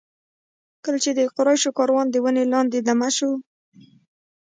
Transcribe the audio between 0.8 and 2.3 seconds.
کله چې د قریشو کاروان د